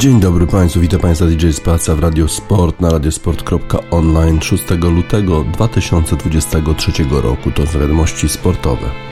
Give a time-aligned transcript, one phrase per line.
[0.00, 6.92] Dzień dobry Państwu, witam Państwa DJ Spaca w Radio Sport na radiosport.online 6 lutego 2023
[7.10, 7.50] roku.
[7.50, 9.09] To są wiadomości sportowe.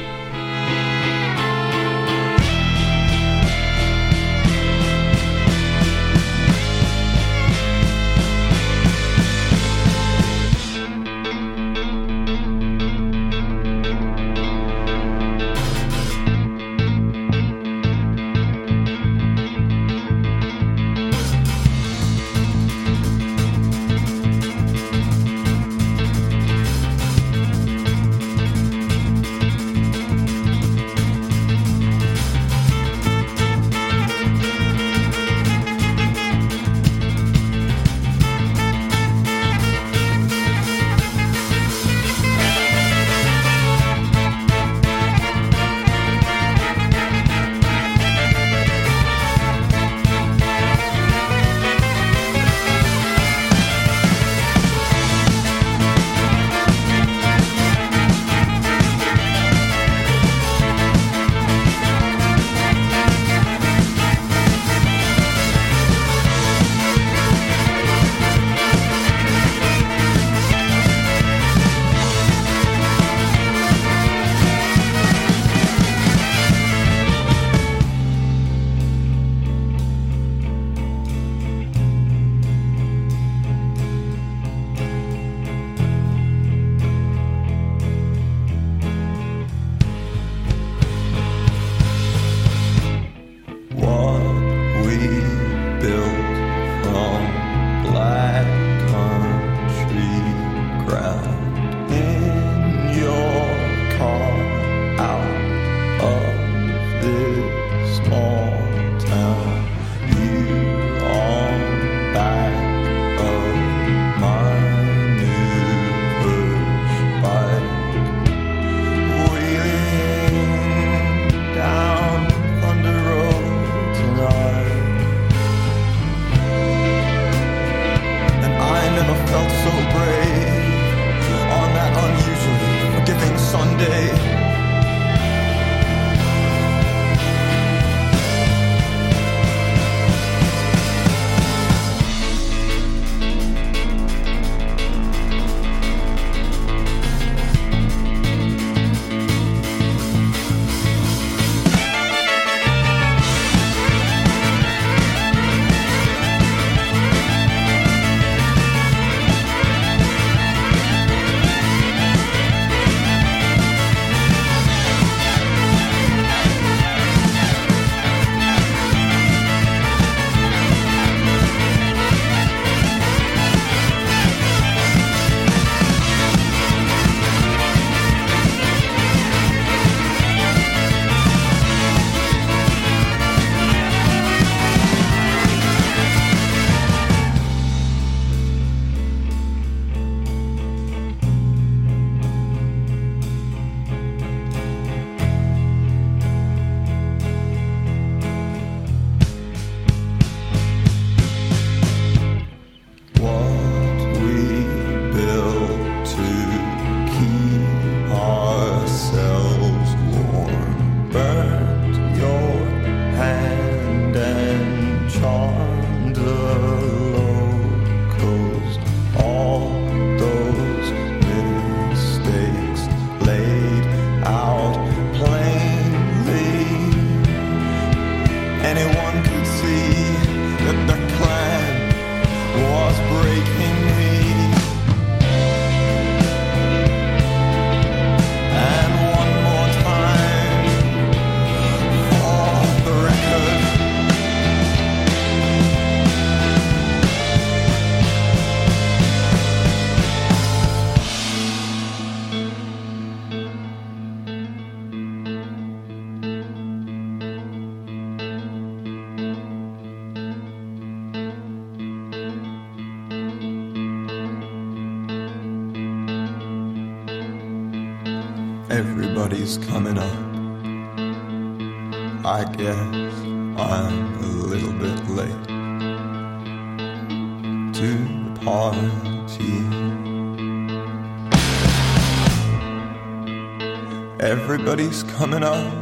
[284.78, 285.74] Everybody's coming up.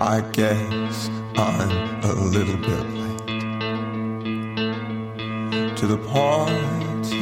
[0.00, 3.26] I guess I'm a little bit late
[5.78, 7.18] to the party.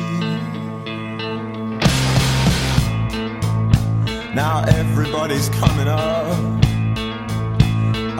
[4.34, 6.62] Now everybody's coming up.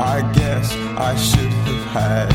[0.01, 2.33] I guess I should have had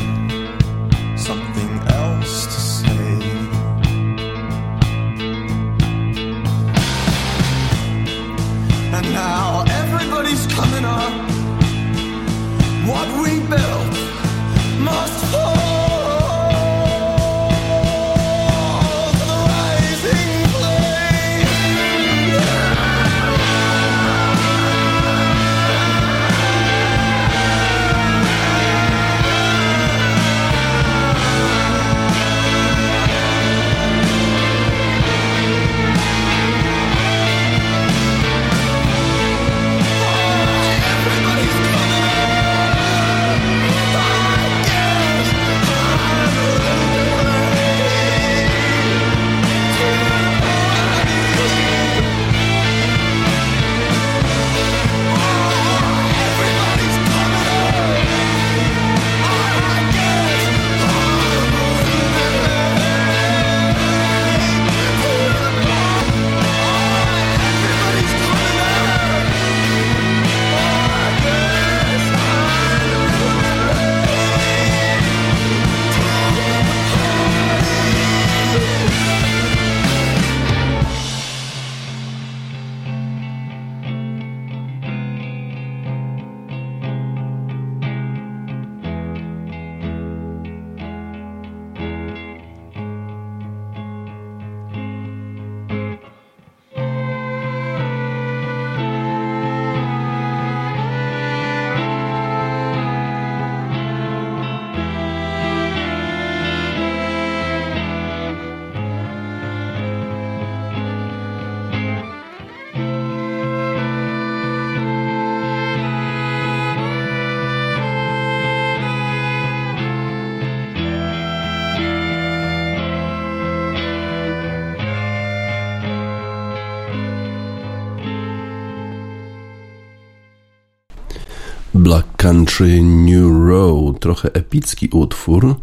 [132.36, 135.56] Country New Road, trochę epicki utwór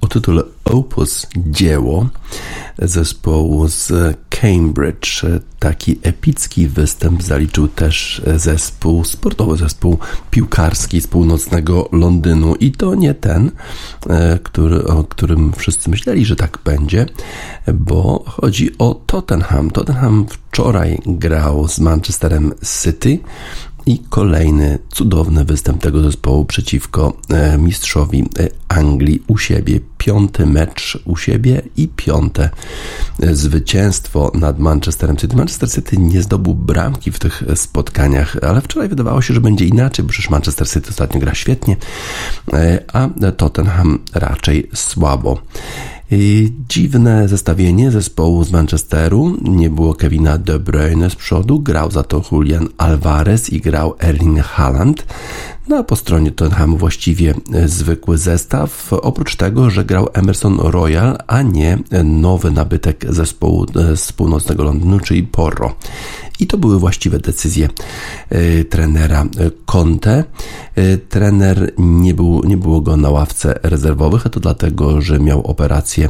[0.00, 2.08] o tytule Opus Dzieło
[2.78, 3.92] zespołu z
[4.28, 5.22] Cambridge.
[5.58, 9.98] Taki epicki występ zaliczył też zespół, sportowy zespół
[10.30, 13.50] piłkarski z północnego Londynu i to nie ten,
[14.08, 17.06] e, który, o którym wszyscy myśleli, że tak będzie,
[17.74, 19.70] bo chodzi o Tottenham.
[19.70, 22.52] Tottenham wczoraj grał z Manchesterem
[22.82, 23.18] City
[23.86, 29.80] i kolejny cudowny występ tego zespołu przeciwko e, mistrzowi e, Anglii u siebie.
[29.98, 32.50] Piąty mecz u siebie i piąte
[33.22, 35.36] e, zwycięstwo nad Manchesterem City.
[35.36, 40.04] Manchester City nie zdobył bramki w tych spotkaniach, ale wczoraj wydawało się, że będzie inaczej,
[40.04, 41.76] bo przecież Manchester City ostatnio gra świetnie,
[42.92, 45.38] a Tottenham raczej słabo.
[46.68, 49.36] Dziwne zestawienie zespołu z Manchesteru.
[49.42, 54.40] Nie było Kevina De Bruyne z przodu, grał za to Julian Alvarez i grał Erling
[54.40, 55.06] Haaland.
[55.68, 57.34] No po stronie Tottenhamu właściwie
[57.66, 64.64] zwykły zestaw, oprócz tego, że grał Emerson Royal, a nie nowy nabytek zespołu z północnego
[64.64, 65.74] Londynu, czyli Porro.
[66.40, 67.68] I to były właściwe decyzje
[68.32, 69.26] y, trenera
[69.66, 70.24] Conte.
[71.08, 76.08] Trener nie, był, nie było go na ławce rezerwowych, a to dlatego, że miał operację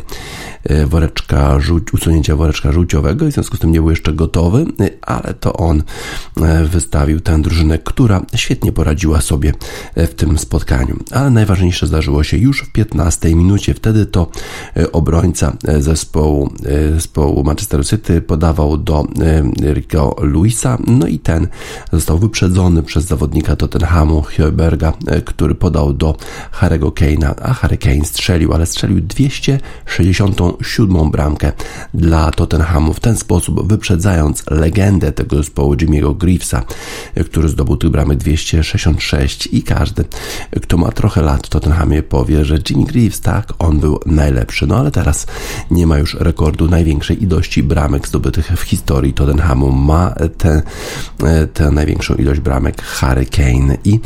[0.87, 1.59] woreczka
[1.93, 4.67] usunięcia woreczka żółciowego i w związku z tym nie był jeszcze gotowy,
[5.03, 5.83] ale to on
[6.65, 9.40] wystawił tę drużynę, która świetnie poradziła sobie
[9.97, 10.97] w tym spotkaniu.
[11.11, 13.75] Ale najważniejsze zdarzyło się już w 15 minucie.
[13.75, 14.31] Wtedy to
[14.93, 16.51] obrońca zespołu,
[16.95, 19.07] zespołu Manchester City podawał do
[19.73, 21.49] Rico Luisa, no i ten
[21.93, 24.93] został wyprzedzony przez zawodnika Tottenhamu Heuberga,
[25.25, 26.17] który podał do
[26.61, 31.53] Harry'ego Kane'a, a Harry Kane strzelił, ale strzelił 267 bramkę
[31.95, 36.65] dla Tottenhamu, w ten sposób wyprzedzając legendę tego zespołu Jimmy'ego Greavesa,
[37.25, 40.05] który zdobył tych bramek 266 i każdy,
[40.63, 44.77] kto ma trochę lat w Tottenhamie powie, że Jimmy Greaves, tak, on był najlepszy, no
[44.77, 45.27] ale teraz
[45.71, 50.63] nie ma już rekordu największej ilości bramek zdobytych w historii Tottenhamu, ma tę
[51.55, 54.01] te największą ilość bramek Harry Kane i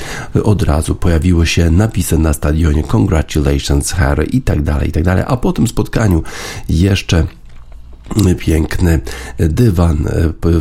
[0.45, 2.83] od razu pojawiły się napisy na stadionie.
[2.83, 6.23] Congratulations Harry i tak dalej, i tak dalej, a po tym spotkaniu
[6.69, 7.27] jeszcze
[8.39, 9.01] piękny
[9.39, 10.09] dywan,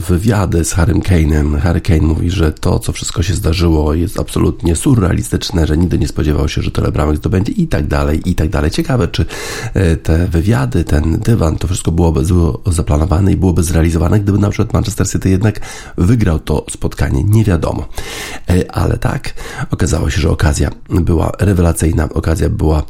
[0.10, 1.60] wywiady z Harrym Kane'em.
[1.60, 6.08] Harry Kane mówi, że to, co wszystko się zdarzyło, jest absolutnie surrealistyczne, że nigdy nie
[6.08, 8.72] spodziewał się, że tyle bramek zdobędzie i tak dalej, i tak dalej.
[8.72, 9.26] Ciekawe, czy
[9.74, 12.22] e, te wywiady, ten dywan, to wszystko byłoby
[12.66, 15.60] zaplanowane i byłoby zrealizowane, gdyby na przykład Manchester City jednak
[15.98, 17.24] wygrał to spotkanie.
[17.24, 17.88] Nie wiadomo.
[18.50, 19.34] E, ale tak,
[19.72, 22.84] okazało się, że okazja była rewelacyjna, okazja była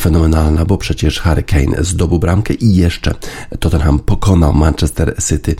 [0.00, 3.14] fenomenalna, bo przecież Harry Kane zdobył bramkę i jeszcze
[3.60, 5.54] Tottenham pokonał Manchester City.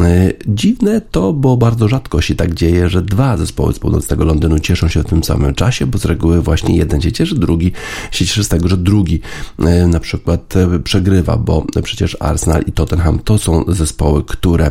[0.00, 4.58] E, dziwne to, bo bardzo rzadko się tak dzieje, że dwa zespoły z północnego Londynu
[4.58, 7.72] cieszą się w tym samym czasie, bo z reguły właśnie jeden się cieszy, drugi
[8.10, 9.20] się cieszy z tego, że drugi
[9.58, 14.70] e, na przykład e, przegrywa, bo przecież Arsenal i Tottenham to są zespoły, które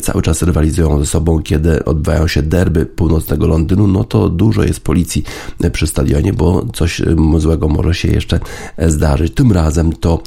[0.00, 4.80] cały czas rywalizują ze sobą, kiedy odbywają się derby północnego Londynu, no to dużo jest
[4.80, 5.24] policji
[5.72, 7.02] przy stadionie, bo coś
[7.38, 8.40] złego może się jeszcze
[8.78, 9.34] zdarzyć.
[9.34, 10.22] Tym razem to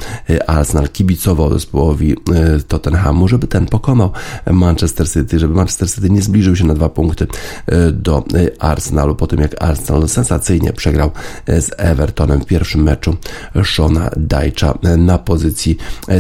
[0.48, 4.12] Arsenal kibicował zespołowi E, Tottenhamu, żeby ten pokonał
[4.52, 7.28] Manchester City, żeby Manchester City nie zbliżył się na dwa punkty
[7.68, 11.12] e, do e, Arsenalu, po tym jak Arsenal sensacyjnie przegrał
[11.48, 13.16] z Evertonem w pierwszym meczu
[13.64, 15.78] Shona Dajcza na pozycji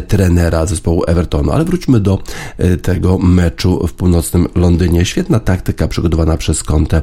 [0.07, 1.51] trenera zespołu Evertonu.
[1.51, 2.19] Ale wróćmy do
[2.81, 5.05] tego meczu w północnym Londynie.
[5.05, 7.01] Świetna taktyka przygotowana przez Conte.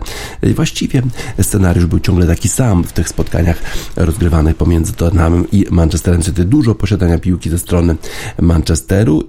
[0.55, 1.03] Właściwie
[1.43, 3.57] scenariusz był ciągle taki sam w tych spotkaniach
[3.97, 6.45] rozgrywanych pomiędzy Tottenhamem i Manchesterem City.
[6.45, 7.97] Dużo posiadania piłki ze strony
[8.41, 8.82] Manchester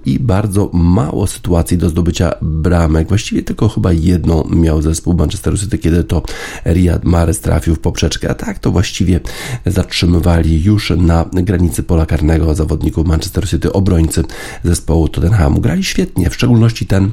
[0.06, 3.08] I bardzo mało sytuacji do zdobycia bramek.
[3.08, 6.22] Właściwie tylko chyba jedną miał zespół Manchesteru City, kiedy to
[6.66, 9.20] Riyad Mahrez trafił w poprzeczkę, a tak to właściwie
[9.66, 14.24] zatrzymywali już na granicy pola karnego zawodników Manchesteru City obrońcy
[14.64, 15.60] zespołu Tottenhamu.
[15.60, 17.12] Grali świetnie, w szczególności ten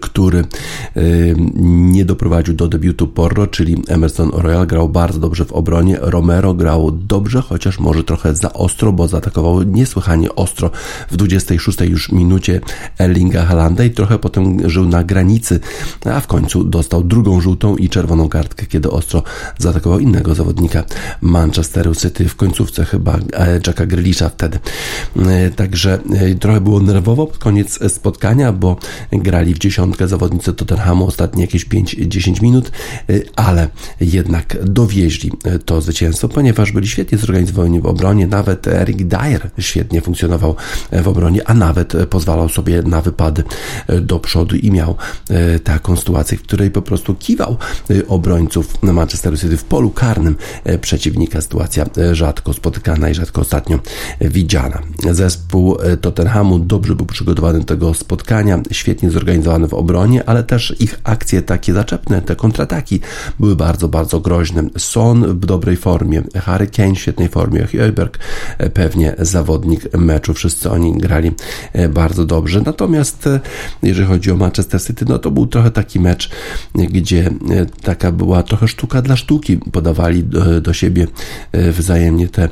[0.00, 0.44] który
[0.96, 6.54] y, nie doprowadził do debiutu Porro, czyli Emerson Royal grał bardzo dobrze w obronie, Romero
[6.54, 10.70] grał dobrze, chociaż może trochę za ostro, bo zaatakował niesłychanie ostro
[11.10, 12.60] w 26 już minucie
[12.98, 15.60] Erlinga Halanda i trochę potem żył na granicy,
[16.04, 19.22] a w końcu dostał drugą żółtą i czerwoną kartkę, kiedy ostro
[19.58, 20.84] zaatakował innego zawodnika
[21.20, 24.58] Manchesteru City w końcówce chyba e, Jacka Grealisha wtedy.
[25.26, 28.76] E, także e, trochę było nerwowo pod koniec spotkania, bo
[29.12, 32.72] grali w dziesiątkę zawodnicy Tottenhamu ostatnie jakieś 5-10 minut,
[33.10, 33.68] y, ale
[34.00, 40.00] jednak dowieźli y, to zwycięstwo, ponieważ byli świetnie zorganizowani w obronie, nawet Eric Dyer świetnie
[40.00, 40.56] funkcjonował
[40.92, 43.44] w obronie, a nawet pozwalał sobie na wypady
[43.90, 44.96] y, do przodu i miał
[45.64, 47.56] taką sytuację, w której po prostu kiwał
[48.08, 50.36] obrońców Manchester City w polu karnym
[50.80, 51.40] przeciwnika.
[51.40, 53.78] Sytuacja rzadko spotykana i rzadko ostatnio
[54.20, 54.82] widziana.
[55.10, 61.00] Zespół Tottenhamu dobrze był przygotowany do tego spotkania, świetnie zorganizowany w obronie, ale też ich
[61.04, 63.00] akcje takie zaczepne, te kontrataki
[63.40, 64.62] były bardzo, bardzo groźne.
[64.78, 68.18] Son w dobrej formie, Harry Kane w świetnej formie, Hojberg
[68.58, 71.32] e, pewnie zawodnik meczu, wszyscy oni grali
[71.72, 72.62] e, bardzo dobrze.
[72.66, 73.40] Natomiast e,
[73.82, 76.30] jeżeli chodzi o Manchester City, no to był trochę taki mecz,
[76.74, 77.30] gdzie
[77.82, 81.06] taka była trochę sztuka dla sztuki, podawali do, do siebie
[81.52, 82.48] wzajemnie te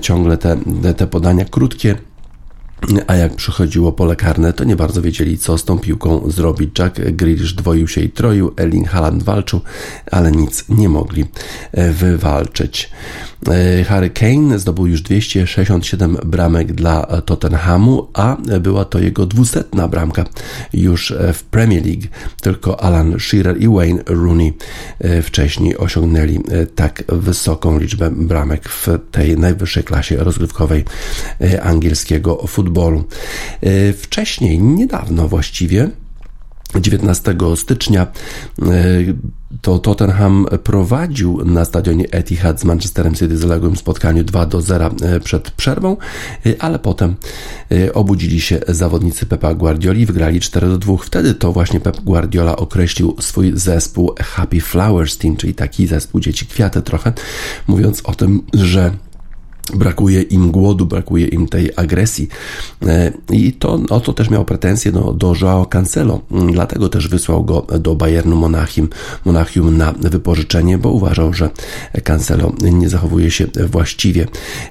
[0.00, 0.56] ciągle te,
[0.96, 1.96] te podania krótkie
[3.06, 6.78] a jak przychodziło pole karne, to nie bardzo wiedzieli, co z tą piłką zrobić.
[6.78, 9.60] Jack Grealish dwoił się i troił, Erling Haaland walczył,
[10.10, 11.24] ale nic nie mogli
[11.72, 12.90] e, wywalczyć.
[13.48, 20.24] E, Harry Kane zdobył już 267 bramek dla Tottenhamu, a była to jego dwusetna bramka
[20.72, 22.06] już w Premier League.
[22.40, 24.52] Tylko Alan Shearer i Wayne Rooney
[24.98, 26.40] e, wcześniej osiągnęli
[26.74, 30.84] tak wysoką liczbę bramek w tej najwyższej klasie rozgrywkowej
[31.62, 32.71] angielskiego futbolu
[33.60, 35.90] E, wcześniej, niedawno właściwie,
[36.80, 38.66] 19 stycznia e,
[39.60, 44.90] to Tottenham prowadził na stadionie Etihad z Manchesterem City w zaległym spotkaniu 2 do 0
[45.02, 45.96] e, przed przerwą,
[46.58, 47.14] ale potem
[47.94, 50.96] obudzili się zawodnicy Pepa Guardioli, wygrali 4 do 2.
[50.96, 56.46] Wtedy to właśnie Pep Guardiola określił swój zespół Happy Flowers Team, czyli taki zespół dzieci
[56.46, 57.12] kwiaty trochę,
[57.66, 58.92] mówiąc o tym, że
[59.74, 62.28] brakuje im głodu, brakuje im tej agresji.
[62.86, 66.20] E, i to, o to też miał pretensje do, do Joao Cancelo,
[66.52, 68.88] dlatego też wysłał go do Bayernu Monachium,
[69.24, 71.50] Monachium na wypożyczenie, bo uważał, że
[72.04, 74.26] Cancelo nie zachowuje się właściwie,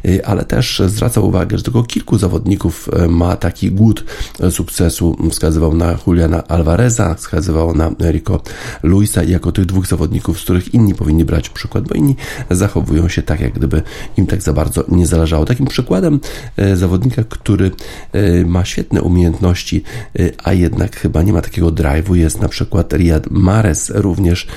[0.05, 4.05] e, ale też zwracał uwagę, że tylko kilku zawodników e, ma taki głód
[4.49, 8.41] sukcesu, wskazywał na Juliana Alvareza, wskazywał na Rico
[8.83, 12.15] Luisa jako tych dwóch zawodników, z których inni powinni brać przykład, bo inni
[12.49, 13.81] zachowują się tak, jak gdyby
[14.17, 15.45] im tak za bardzo to nie zależało.
[15.45, 16.19] Takim przykładem
[16.75, 17.71] zawodnika, który
[18.45, 19.83] ma świetne umiejętności,
[20.43, 24.47] a jednak chyba nie ma takiego drive'u, jest na przykład Riyad Mahrez, również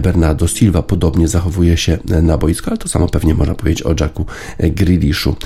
[0.00, 4.26] Bernardo Silva podobnie zachowuje się na boisku, ale to samo pewnie można powiedzieć o Jacku
[4.58, 5.36] Grealishu,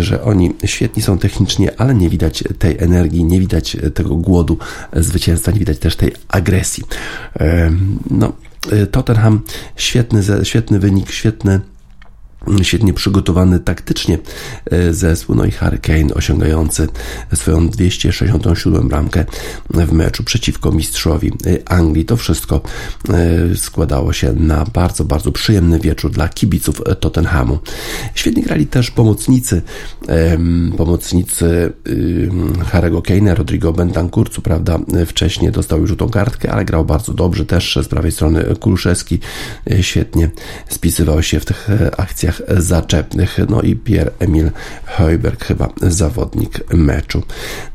[0.00, 4.58] że oni świetni są technicznie, ale nie widać tej energii, nie widać tego głodu
[4.92, 6.84] zwycięstwa, nie widać też tej agresji.
[8.10, 8.32] No,
[8.90, 9.40] Tottenham
[9.76, 11.60] świetny, świetny wynik, świetny
[12.62, 14.18] świetnie przygotowany taktycznie
[14.70, 16.88] e, zespół, no i Harry Kane osiągający
[17.34, 19.24] swoją 267 bramkę
[19.70, 22.04] w meczu przeciwko mistrzowi e, Anglii.
[22.04, 22.60] To wszystko
[23.08, 27.58] e, składało się na bardzo, bardzo przyjemny wieczór dla kibiców Tottenhamu.
[28.14, 29.62] Świetnie grali też pomocnicy,
[30.76, 31.72] pomocnicy
[32.72, 37.46] Harry'ego Kane'a, Rodrigo Bentancur, co prawda wcześniej dostał już żółtą kartkę, ale grał bardzo dobrze
[37.46, 39.18] też z prawej strony Kuluszewski
[39.80, 40.30] świetnie
[40.68, 43.38] spisywał się w tych akcjach zaczepnych.
[43.48, 44.50] No i Pierre-Emil
[44.84, 47.22] Heuberg, chyba zawodnik meczu.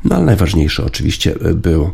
[0.04, 1.90] No ale najważniejszy oczywiście był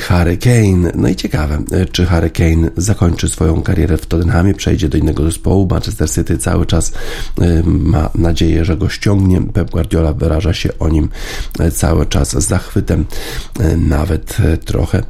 [0.00, 0.92] Harry Kane.
[0.94, 1.62] No i ciekawe,
[1.92, 5.68] czy Harry Kane zakończy swoją karierę w Tottenhamie, przejdzie do innego zespołu.
[5.70, 6.92] Manchester City cały czas
[7.64, 9.42] ma nadzieję, że go ściągnie.
[9.42, 11.08] Pep Guardiola wyraża się o nim
[11.72, 13.04] cały czas z zachwytem,
[13.76, 15.02] nawet trochę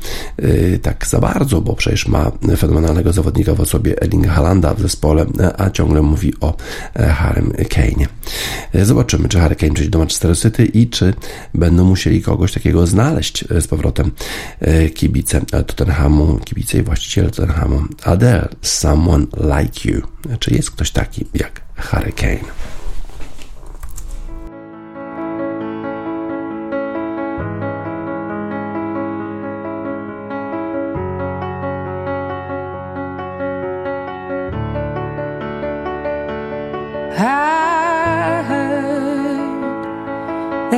[0.82, 5.26] tak za bardzo, bo przecież ma fenomenalnego zawodnika w osobie Erlinga Halanda w zespole,
[5.58, 6.56] a ciągle mówi o
[6.94, 8.06] Harrym Kane.
[8.84, 11.14] Zobaczymy, czy Harry Kane przyjdzie do Manchester City i czy
[11.54, 14.10] będą musieli kogoś takiego znaleźć z powrotem
[14.60, 17.82] e, kibice Tottenhamu, kibice i właściciele Tottenhamu.
[18.04, 20.02] Adele, someone like you.
[20.38, 22.77] Czy jest ktoś taki jak Harry Kane?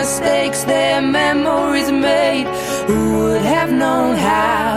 [0.00, 2.46] Mistakes, their memories made.
[2.88, 4.69] Who would have known how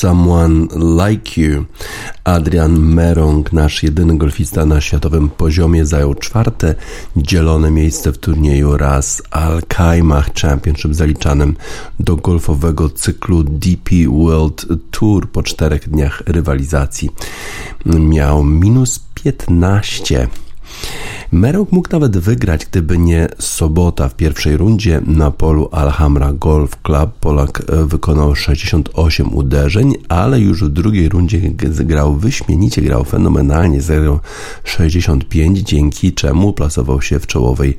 [0.00, 0.68] Someone
[1.06, 1.64] Like You.
[2.24, 6.74] Adrian Merong, nasz jedyny golfista na światowym poziomie, zajął czwarte
[7.16, 11.56] dzielone miejsce w turnieju raz Al Kaimach Championship zaliczanym
[11.98, 17.10] do golfowego cyklu DP World Tour po czterech dniach rywalizacji.
[17.86, 20.28] Miał minus 15.
[21.32, 27.10] Merong mógł nawet wygrać, gdyby nie sobota w pierwszej rundzie na polu Alhambra Golf Club.
[27.20, 31.40] Polak e, wykonał 68 uderzeń, ale już w drugiej rundzie
[31.84, 34.20] grał wyśmienicie, grał fenomenalnie, zagrał
[34.64, 37.76] 65, dzięki czemu plasował się w czołowej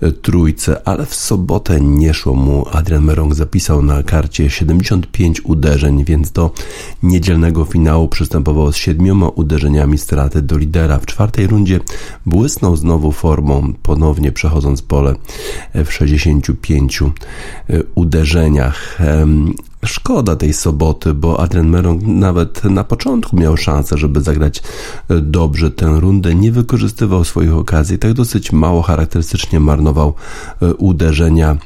[0.00, 2.66] e, trójce, ale w sobotę nie szło mu.
[2.72, 6.50] Adrian Merong zapisał na karcie 75 uderzeń, więc do
[7.02, 10.98] niedzielnego finału przystępował z siedmioma uderzeniami straty do lidera.
[10.98, 11.80] W czwartej rundzie
[12.38, 15.14] błysnął znowu formą, ponownie przechodząc pole
[15.74, 17.02] w 65
[17.94, 19.00] uderzeniach.
[19.00, 24.62] Em, Szkoda tej soboty, bo Adrian Merong nawet na początku miał szansę, żeby zagrać
[25.08, 26.34] e, dobrze tę rundę.
[26.34, 30.14] Nie wykorzystywał swoich okazji, tak dosyć mało charakterystycznie marnował
[30.62, 31.56] e, uderzenia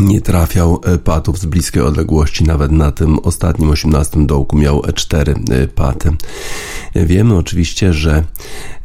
[0.00, 5.34] nie trafiał e, patów z bliskiej odległości, nawet na tym ostatnim 18 dołku miał 4
[5.74, 6.10] paty.
[6.94, 8.24] Wiemy oczywiście, że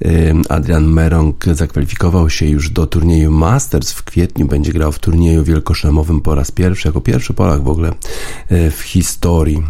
[0.05, 0.09] e,
[0.49, 6.21] Adrian Merong zakwalifikował się już do turnieju Masters w kwietniu, będzie grał w turnieju wielkoszlemowym
[6.21, 7.93] po raz pierwszy, jako pierwszy Polak w ogóle
[8.49, 9.63] e, w historii.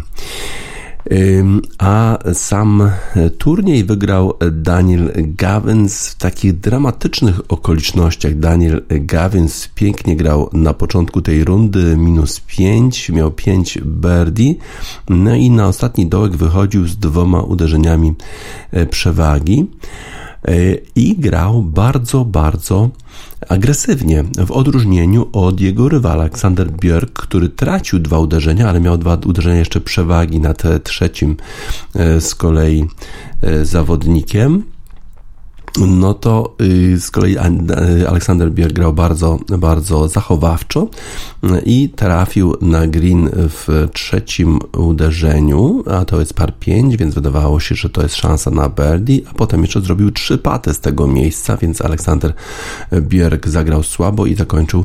[1.78, 2.90] A sam
[3.38, 8.34] turniej wygrał Daniel Gavins w takich dramatycznych okolicznościach.
[8.38, 14.54] Daniel Gavins pięknie grał na początku tej rundy, minus 5, miał 5 birdie,
[15.08, 18.14] no i na ostatni dołek wychodził z dwoma uderzeniami
[18.70, 19.66] e, przewagi
[20.96, 22.90] i grał bardzo, bardzo
[23.48, 29.18] agresywnie, w odróżnieniu od jego rywala Aleksander Björk, który tracił dwa uderzenia, ale miał dwa
[29.26, 31.36] uderzenia jeszcze przewagi nad trzecim
[31.94, 32.84] e, z kolei
[33.42, 34.62] e, zawodnikiem.
[35.78, 37.36] No to y, z kolei
[38.08, 40.88] Aleksander Björk grał bardzo, bardzo zachowawczo
[41.44, 47.60] y, i trafił na green w trzecim uderzeniu, a to jest par 5, więc wydawało
[47.60, 51.06] się, że to jest szansa na birdie, a potem jeszcze zrobił trzy paty z tego
[51.06, 52.32] miejsca, więc Aleksander
[52.92, 54.84] Björk zagrał słabo i zakończył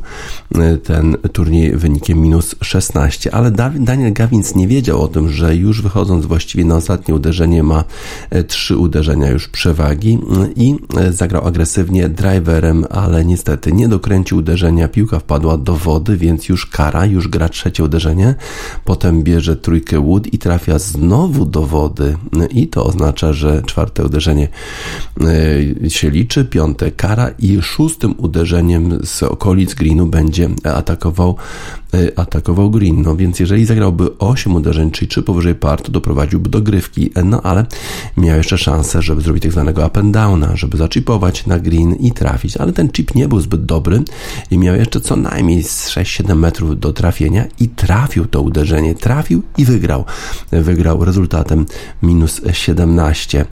[0.56, 5.82] y, ten turniej wynikiem minus 16, ale Daniel Gavins nie wiedział o tym, że już
[5.82, 7.84] wychodząc właściwie na ostatnie uderzenie ma
[8.48, 10.20] trzy uderzenia już przewagi
[10.56, 10.75] i
[11.10, 17.06] zagrał agresywnie driverem, ale niestety nie dokręcił uderzenia, piłka wpadła do wody, więc już kara,
[17.06, 18.36] już gra trzecie uderzenie,
[18.86, 22.18] potem bierze trójkę wood i trafia znowu do wody
[22.50, 24.48] i to oznacza, że czwarte uderzenie
[25.88, 31.36] się liczy, piąte kara i szóstym uderzeniem z okolic greenu będzie atakował
[32.16, 33.02] atakował Green.
[33.02, 37.12] No więc jeżeli zagrałby 8 uderzeń, czyli 3 powyżej par, to doprowadziłby do grywki.
[37.26, 37.66] No ale
[38.18, 41.96] miał jeszcze szansę, żeby zrobić tak zwanego up and downa, żeby żeby zaczipować na green
[41.96, 44.04] i trafić, ale ten chip nie był zbyt dobry
[44.52, 49.44] i miał jeszcze co najmniej z 6-7 metrów do trafienia i trafił to uderzenie, trafił
[49.58, 50.06] i wygrał.
[50.52, 51.66] Wygrał rezultatem
[52.04, 53.46] minus 17.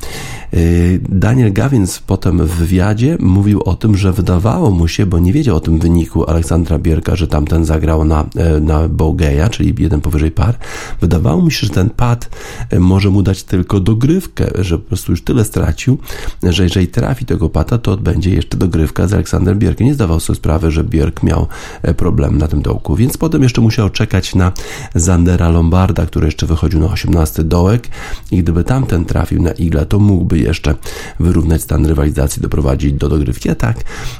[0.54, 5.34] Y, Daniel Gawins potem w wywiadzie mówił o tym, że wydawało mu się, bo nie
[5.34, 10.02] wiedział o tym wyniku Aleksandra Bierka, że tamten zagrał na, e, na Bogeja, czyli jeden
[10.02, 10.58] powyżej par.
[11.02, 12.30] Wydawało mu się, że ten pad
[12.69, 15.97] e, może mu dać tylko dogrywkę, że po prostu już tyle stracił,
[16.43, 19.87] że jeżeli trafi tego pata, to będzie jeszcze dogrywka z Aleksandrem Bierkiem.
[19.87, 21.47] Nie zdawał sobie sprawy, że Bierk miał
[21.81, 24.51] e, problem na tym dołku, więc potem jeszcze musiał czekać na
[24.95, 27.87] Zandera Lombarda, który jeszcze wychodził na 18 dołek.
[28.31, 30.75] I gdyby tamten trafił na igla, to mógłby jeszcze
[31.19, 33.77] wyrównać stan rywalizacji, doprowadzić do dogrywki, a tak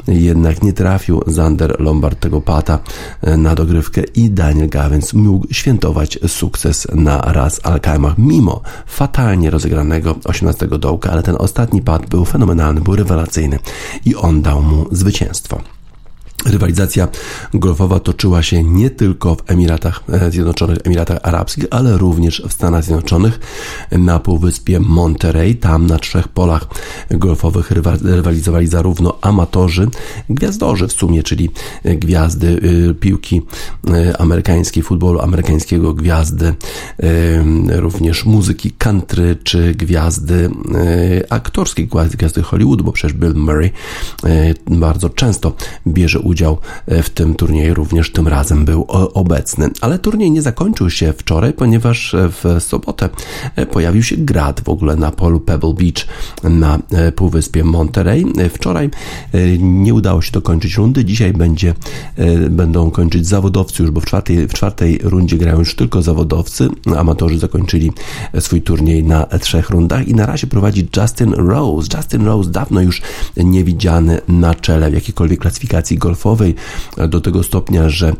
[0.08, 2.80] jednak nie trafił Zander Lombard tego pata
[3.22, 10.15] e, na dogrywkę i Daniel Gavins mógł świętować sukces na raz Alkmaar mimo fatalnie rozegranego
[10.26, 13.60] 18 dołka, ale ten ostatni pad był fenomenalny, był rewelacyjny
[14.06, 15.62] i on dał mu zwycięstwo.
[16.46, 17.08] Rywalizacja
[17.54, 22.84] golfowa toczyła się nie tylko w Emiratach e, Zjednoczonych, Emiratach Arabskich, ale również w Stanach
[22.84, 23.39] Zjednoczonych
[23.91, 25.56] na półwyspie Monterey.
[25.56, 26.67] Tam na trzech polach
[27.12, 29.88] golfowych rywalizowali zarówno amatorzy,
[30.30, 31.50] gwiazdorzy w sumie, czyli
[31.86, 33.41] gwiazdy y, piłki
[34.19, 36.54] amerykańskiej, futbolu amerykańskiego, gwiazdy
[37.67, 40.50] również muzyki country, czy gwiazdy
[41.30, 43.72] aktorskiej, gwiazdy Hollywood, bo przecież Bill Murray
[44.67, 45.54] bardzo często
[45.88, 46.58] bierze udział
[46.88, 49.70] e, w tym turnieju również tym razem był obecny.
[49.82, 53.10] Ale turniej nie zakończył się wczoraj, ponieważ e, w sobotę
[53.56, 56.08] e, pojawił się grad w ogóle na polu Pebble Beach
[56.44, 56.80] na
[57.16, 58.26] półwyspie Monterey.
[58.54, 58.90] Wczoraj
[59.60, 61.74] nie udało się dokończyć rundy, dzisiaj będzie,
[62.50, 66.70] będą kończyć zawodowcy już, bo w czwartej, w czwartej rundzie grają już tylko zawodowcy.
[66.98, 67.92] Amatorzy zakończyli
[68.40, 71.98] swój turniej na trzech rundach i na razie prowadzi Justin Rose.
[71.98, 73.02] Justin Rose dawno już
[73.38, 76.56] niewidziany na czele w jakiejkolwiek klasyfikacji golfowej golfowej
[77.10, 78.13] do tego stopnia, że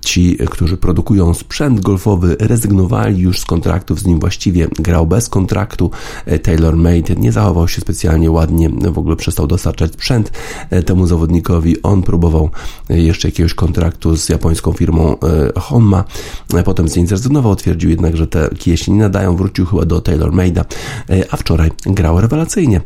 [0.00, 4.68] ci, którzy produkują sprzęt golfowy, rezygnowali już z kontraktów z nim właściwie.
[4.78, 5.90] Grał bez kontraktu.
[6.26, 10.32] E, Taylor Made nie zachował się specjalnie ładnie, w ogóle przestał dostarczać sprzęt
[10.70, 11.82] e, temu zawodnikowi.
[11.82, 12.50] On próbował
[12.90, 15.16] e, jeszcze jakiegoś kontraktu z japońską firmą
[15.56, 16.04] Honma,
[16.64, 20.00] potem z niej zrezygnował, twierdził jednak, że te kije się nie nadają, wrócił chyba do
[20.00, 20.64] Taylor Made'a,
[21.30, 22.80] a wczoraj grał rewelacyjnie.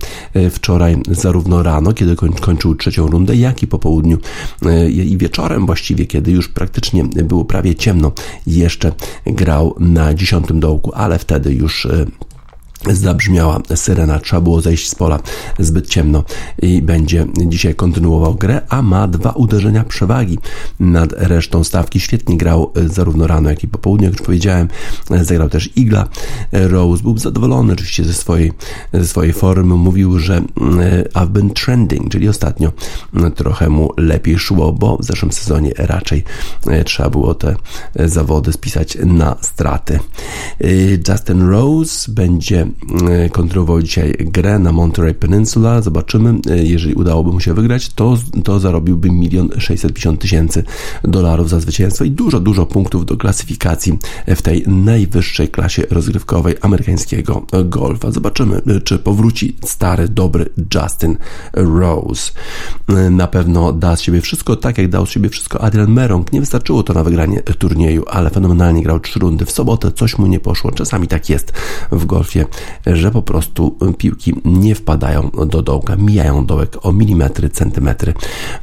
[0.50, 4.18] Wczoraj zarówno rano, kiedy kończył trzecią rundę, jak i po południu
[4.66, 8.12] e, i wieczorem właściwie, kiedy już praktycznie było prawie ciemno,
[8.46, 8.92] jeszcze
[9.26, 12.06] grał na dziesiątym dołku, ale wtedy już e,
[12.86, 15.18] zabrzmiała syrena, trzeba było zejść z pola
[15.58, 16.24] zbyt ciemno
[16.62, 20.38] i będzie dzisiaj kontynuował grę, a ma dwa uderzenia przewagi
[20.80, 22.00] nad resztą stawki.
[22.00, 24.68] Świetnie grał e, zarówno rano, jak i po południu, jak już powiedziałem.
[25.22, 26.08] Zagrał też Igla.
[26.52, 28.52] Rose był zadowolony oczywiście ze swojej,
[28.92, 29.74] ze swojej formy.
[29.74, 30.42] Mówił, że e,
[31.02, 32.72] I've been trending, czyli ostatnio
[33.34, 36.24] trochę mu lepiej szło, bo w zeszłym sezonie raczej
[36.66, 37.56] e, trzeba było te
[37.94, 39.98] zawody spisać na straty.
[41.08, 42.69] Justin Rose będzie E,
[43.32, 45.82] kontynuował dzisiaj grę na Monterey Peninsula.
[45.82, 50.64] Zobaczymy, e, jeżeli udałoby mu się wygrać, to, to zarobiłby milion 650 tysięcy
[51.04, 57.46] dolarów za zwycięstwo i dużo, dużo punktów do klasyfikacji w tej najwyższej klasie rozgrywkowej amerykańskiego
[57.64, 58.10] golfa.
[58.10, 61.16] Zobaczymy, e, czy powróci stary, dobry Justin
[61.52, 62.32] Rose.
[63.10, 66.32] Na pewno da z siebie wszystko, tak jak dał z siebie wszystko Adrian Merong.
[66.32, 70.26] Nie wystarczyło to na wygranie turnieju, ale fenomenalnie grał trzy rundy w sobotę, coś mu
[70.26, 70.70] nie poszło.
[70.70, 71.52] Czasami tak jest
[71.92, 72.46] w golfie
[72.86, 78.14] że po prostu piłki nie wpadają do dołka, mijają dołek o milimetry, centymetry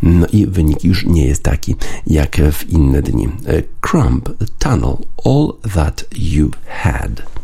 [0.01, 1.75] no i wynik już nie jest taki
[2.07, 3.29] jak w inne dni.
[3.81, 4.29] Crumb,
[4.59, 7.36] Tunnel, All That You Had.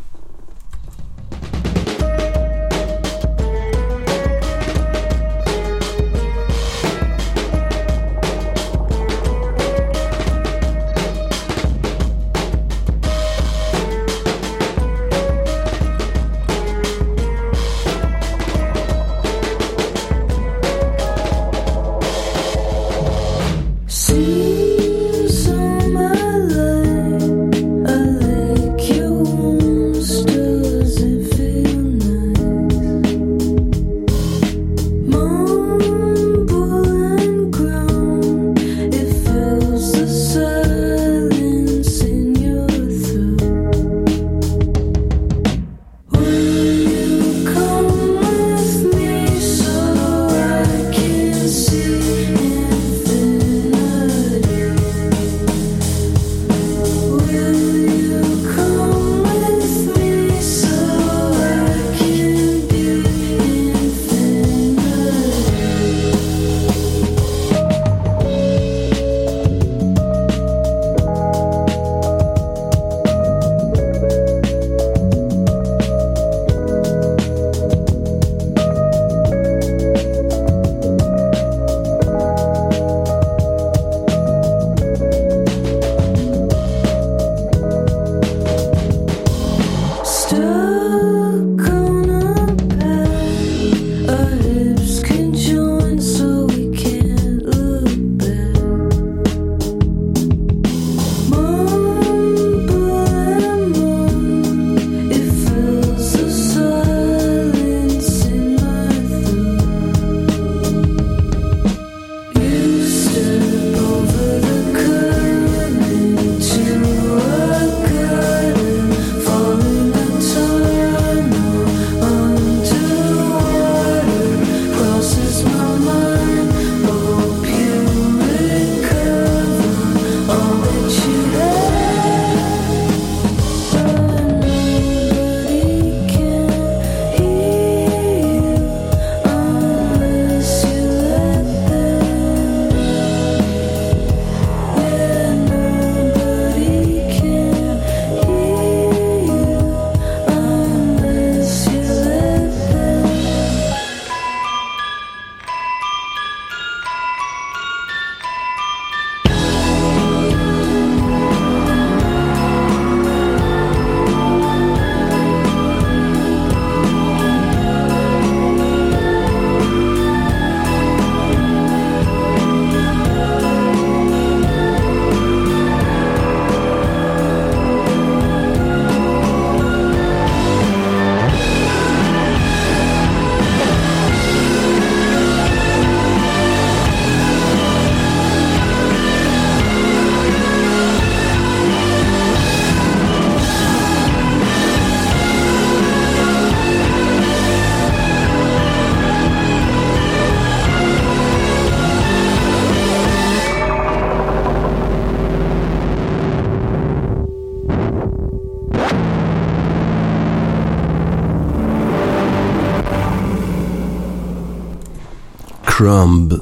[215.84, 216.34] Crumb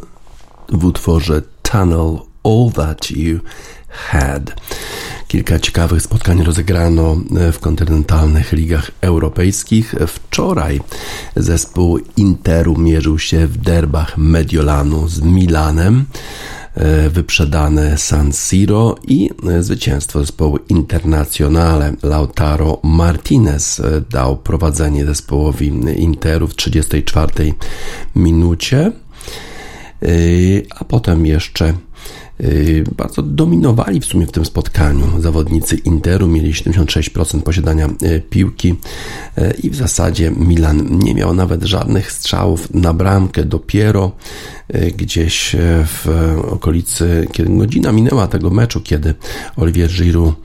[0.70, 3.40] w utworze Tunnel All That You
[3.88, 4.62] Had.
[5.28, 7.18] Kilka ciekawych spotkań rozegrano
[7.54, 9.96] w kontynentalnych ligach europejskich.
[10.08, 10.82] Wczoraj
[11.36, 16.06] zespół Interu mierzył się w derbach Mediolanu z Milanem
[17.10, 21.94] wyprzedane San Siro i zwycięstwo zespołu Internazionale.
[22.04, 27.54] Lautaro Martinez dał prowadzenie zespołowi Interu w 34
[28.16, 28.92] minucie,
[30.80, 31.74] a potem jeszcze
[32.98, 35.22] bardzo dominowali w sumie w tym spotkaniu.
[35.22, 38.76] Zawodnicy Interu mieli 76% posiadania y, piłki
[39.38, 43.46] y, i w zasadzie Milan nie miał nawet żadnych strzałów na bramkę.
[43.46, 44.12] Dopiero
[44.98, 46.08] gdzieś w
[46.52, 49.14] okolicy, kiedy godzina minęła tego meczu, kiedy
[49.56, 50.36] Olivier Giroud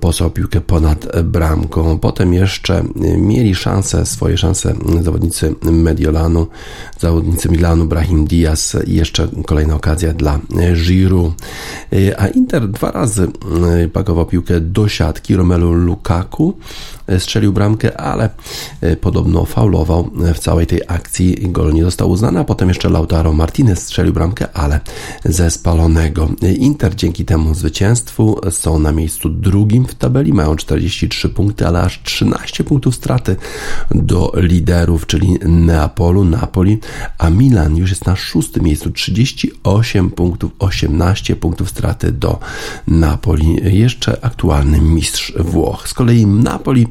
[0.00, 1.98] posłał piłkę ponad bramką.
[1.98, 2.84] Potem jeszcze
[3.18, 6.46] mieli szanse, swoje szanse zawodnicy Mediolanu,
[7.00, 10.40] zawodnicy Milanu, Brahim Diaz i jeszcze kolejna okazja dla
[10.74, 11.33] Giroud.
[11.92, 13.28] E, a Inter dwa razy
[13.84, 15.36] e, pakował piłkę do siatki.
[15.36, 16.56] Romelu Lukaku
[17.06, 18.30] e, strzelił bramkę, ale
[19.00, 21.36] podobno faulował w całej tej akcji.
[21.42, 24.80] Gol nie został uznany, a potem jeszcze Lautaro Martinez strzelił bramkę, ale
[25.24, 26.28] ze spalonego.
[26.56, 32.02] Inter dzięki temu zwycięstwu są na miejscu drugim w tabeli, mają 43 punkty, ale aż
[32.02, 33.36] 13 punktów straty
[33.90, 36.78] do liderów, czyli Neapolu, Napoli,
[37.18, 42.38] a Milan już jest na szóstym miejscu, 38 punktów, 18 12 punktów straty do
[42.86, 45.88] Napoli, jeszcze aktualny mistrz Włoch.
[45.88, 46.86] Z kolei Napoli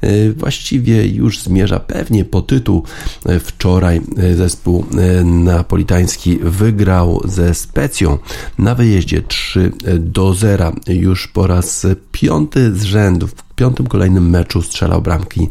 [0.00, 2.82] e, właściwie już zmierza pewnie po tytuł.
[3.26, 4.84] E, wczoraj e, zespół
[5.24, 8.18] napolitański wygrał ze Specją
[8.58, 14.62] na wyjeździe 3 do 0 już po raz piąty z rzędu w piątym kolejnym meczu
[14.62, 15.48] strzelał bramki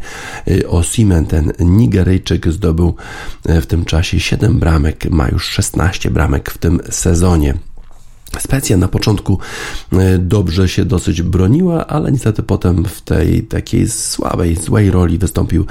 [0.68, 1.26] Osimen.
[1.26, 2.94] Ten Nigeryjczyk zdobył
[3.44, 7.54] w tym czasie 7 bramek, ma już 16 bramek w tym sezonie.
[8.38, 9.38] Specja na początku
[9.92, 15.66] e, dobrze się dosyć broniła, ale niestety potem w tej takiej słabej, złej roli wystąpił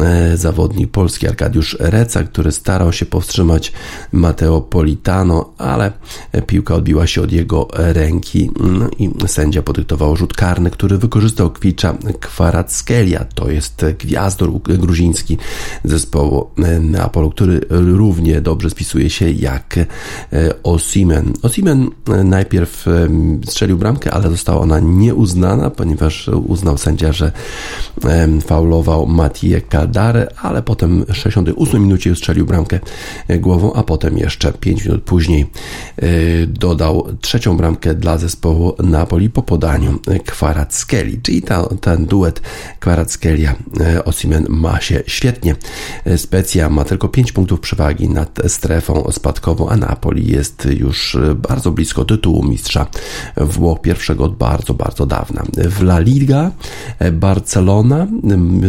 [0.00, 3.72] e, zawodnik polski Arkadiusz Reca, który starał się powstrzymać
[4.12, 5.92] Mateo Politano, ale
[6.46, 11.94] piłka odbiła się od jego ręki no i sędzia podyktował rzut karny, który wykorzystał Kwicza
[12.20, 15.38] Kwarackelia, to jest gwiazdor gruziński
[15.84, 19.78] zespołu e, Neapolu, który równie dobrze spisuje się jak
[20.62, 21.32] Osimen.
[21.42, 21.90] Osimen
[22.24, 22.86] najpierw
[23.46, 27.32] strzelił bramkę, ale została ona nieuznana, ponieważ uznał sędzia, że
[28.46, 32.80] faulował Matije Caldare, ale potem w 68 minucie strzelił bramkę
[33.28, 35.46] e, głową, a potem jeszcze 5 minut później
[35.96, 36.06] e,
[36.46, 42.42] dodał trzecią bramkę dla zespołu Napoli po podaniu Kwarackieli, czyli ta, ten duet
[42.80, 45.56] Kwarackelia-Osimen ma się świetnie.
[46.04, 51.70] E, Specja ma tylko 5 punktów przewagi nad strefą spadkową, a Napoli jest już bardzo
[51.70, 52.86] blisko blisko tytułu mistrza
[53.36, 55.42] Włoch pierwszego od bardzo, bardzo dawna.
[55.56, 56.50] W La Liga
[57.12, 58.06] Barcelona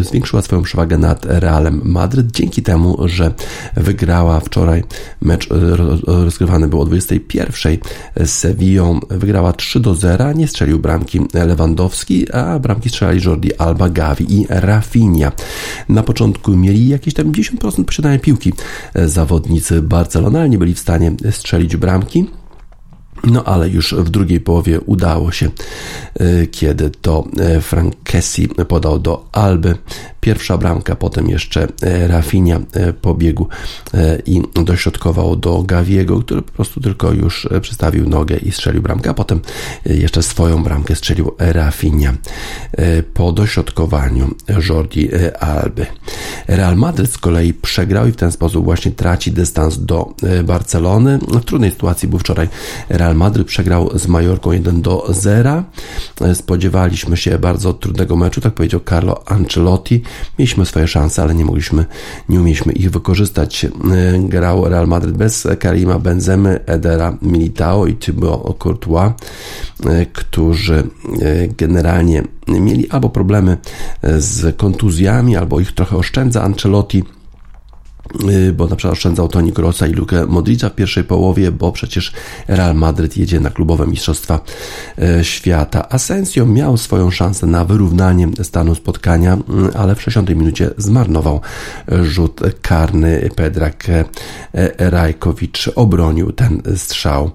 [0.02, 3.34] zwiększyła swoją przewagę nad Realem Madryt dzięki temu, że
[3.76, 4.84] wygrała wczoraj
[5.22, 5.50] mecz
[6.08, 7.78] rozgrywany był o 21
[8.16, 13.90] z Sevillą, wygrała 3 do 0, nie strzelił bramki Lewandowski, a bramki strzelali Jordi Alba,
[13.90, 15.32] Gavi i Rafinha.
[15.90, 18.54] Na początku mieli jakieś tam 50% posiadania piłki
[18.96, 22.39] zawodnicy Barcelona, ale nie byli w stanie strzelić bramki.
[23.24, 25.50] No ale już w drugiej połowie udało się,
[26.20, 29.76] e, kiedy to e, Frank Kessi podał do Alby
[30.22, 32.60] pierwsza bramka, potem jeszcze e, Rafinha
[33.02, 33.48] pobiegł
[34.26, 39.14] i dośrodkował do Gaviego, który po prostu tylko już przystawił nogę i strzelił bramkę, a
[39.14, 39.40] potem
[39.86, 42.14] jeszcze swoją bramkę strzelił Rafinha
[43.14, 44.36] po dośrodkowaniu
[44.70, 45.10] Jordi
[45.40, 45.86] Alby.
[46.48, 50.14] Real Madrid z kolei przegrał i w ten sposób właśnie traci dystans do
[50.44, 51.18] Barcelony.
[51.18, 52.50] W trudnej sytuacji był wczoraj
[52.90, 55.64] Real Real Madryt przegrał z Majorką 1 do 0.
[56.34, 60.02] Spodziewaliśmy się bardzo trudnego meczu, tak powiedział Carlo Ancelotti.
[60.40, 61.86] Mieliśmy swoje szanse, ale nie mogliśmy,
[62.30, 63.66] nie umieliśmy ich wykorzystać.
[64.20, 69.12] Grał Real Madryt bez Karima Benzemy, Edera Militao i Thibaut Courtois,
[70.14, 70.84] którzy
[71.58, 73.58] generalnie mieli albo problemy
[74.04, 77.04] z kontuzjami, albo ich trochę oszczędza Ancelotti
[78.54, 82.14] bo na przykład oszczędzał Toni Grossa i Luke Modrica w pierwszej połowie, bo przecież
[82.48, 84.40] Real Madryt jedzie na klubowe mistrzostwa
[85.20, 85.90] y, świata.
[85.90, 89.38] Asensio miał swoją szansę na wyrównanie stanu spotkania,
[89.74, 91.42] y, ale w 60 minucie zmarnował
[92.04, 93.30] rzut karny.
[93.36, 93.88] Pedrak
[94.78, 97.32] Rajkowicz obronił ten strzał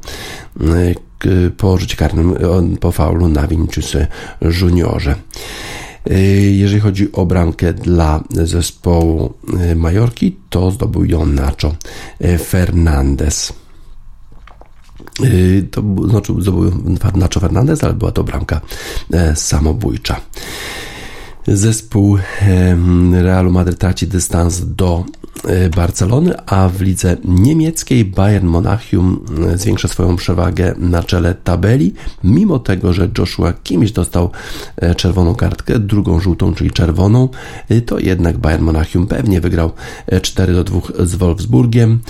[1.56, 2.36] po rzucie karnym
[2.80, 3.96] po faulu na Vinicius
[4.60, 5.14] Juniorze.
[6.50, 9.34] Jeżeli chodzi o bramkę dla zespołu
[9.76, 11.74] Majorki, to zdobył ją Nacho
[12.46, 13.52] Fernandez.
[15.70, 16.72] To znaczy zdobył
[17.14, 18.60] Nacho Fernandez, ale była to bramka
[19.34, 20.20] samobójcza.
[21.46, 22.18] Zespół
[23.12, 25.04] Realu Madryt traci dystans do
[25.76, 32.58] Barcelony, a w lidze niemieckiej Bayern Monachium e, zwiększa swoją przewagę na czele tabeli, mimo
[32.58, 34.30] tego, że Joshua Kimmich dostał
[34.76, 37.28] e, czerwoną kartkę, drugą żółtą, czyli czerwoną,
[37.86, 39.72] to jednak Bayern Monachium pewnie wygrał
[40.22, 42.00] 4 do 2 z Wolfsburgiem.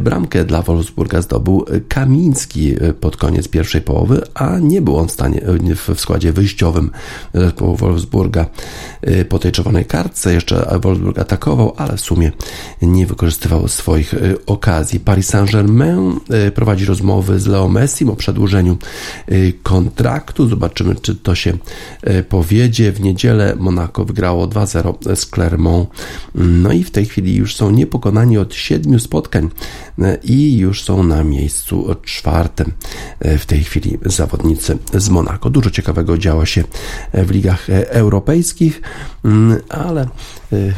[0.00, 5.40] Bramkę dla Wolfsburga zdobył Kamiński pod koniec pierwszej połowy, a nie był on w, stanie,
[5.76, 6.90] w składzie wyjściowym
[7.34, 8.46] zespołu Wolfsburga.
[9.08, 10.34] Y, po tej czerwonej kartce.
[10.34, 12.32] Jeszcze Wolfsburg atakował, ale w sumie
[12.82, 15.00] nie wykorzystywał swoich y, okazji.
[15.00, 18.76] Paris Saint-Germain y, prowadzi rozmowy z Leo Messi o przedłużeniu
[19.62, 20.48] kontraktu.
[20.48, 21.58] Zobaczymy, czy to się
[22.28, 22.92] powiedzie.
[22.92, 25.88] W niedzielę Monaco wygrało 2-0 z Clermont.
[26.34, 29.50] No i w tej chwili już są niepokonani od siedmiu spotkań
[30.24, 32.72] i już są na miejscu czwartym
[33.20, 35.50] w tej chwili zawodnicy z Monaco.
[35.50, 36.64] Dużo ciekawego działo się
[37.14, 38.82] w ligach europejskich.
[39.24, 40.06] Mm, ale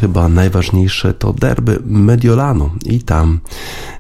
[0.00, 3.40] chyba najważniejsze to derby Mediolanu i tam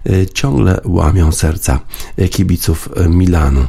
[0.06, 1.80] y, ciągle łamią serca
[2.30, 3.66] kibiców Milanu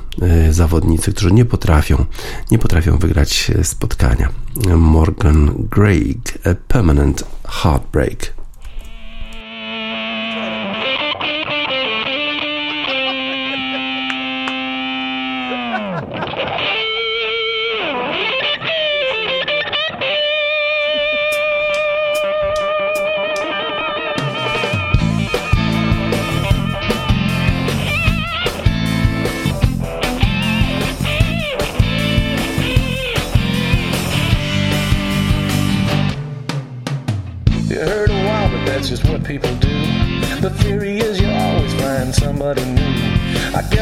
[0.52, 2.06] zawodnicy, którzy nie potrafią,
[2.52, 4.30] nie potrafią wygrać spotkania.
[4.78, 5.54] Morgan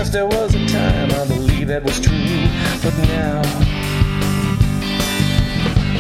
[0.04, 2.12] Yes, there was a time I believe that was true,
[2.84, 3.42] but now